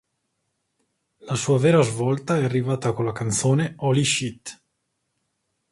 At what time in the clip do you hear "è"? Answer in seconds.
2.39-2.43